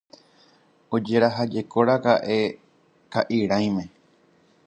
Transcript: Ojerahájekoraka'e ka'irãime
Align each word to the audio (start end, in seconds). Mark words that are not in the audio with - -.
Ojerahájekoraka'e 0.99 2.39
ka'irãime 3.13 3.85